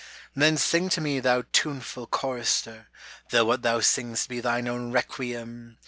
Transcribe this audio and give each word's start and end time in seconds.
Then 0.35 0.57
sing 0.57 0.89
to 0.89 0.99
me 0.99 1.19
thou 1.19 1.43
tuneful 1.51 2.07
chorister, 2.07 2.87
Though 3.29 3.45
what 3.45 3.61
thou 3.61 3.81
sing'st 3.81 4.29
be 4.29 4.39
thine 4.39 4.67
own 4.67 4.91
requiem 4.91 5.77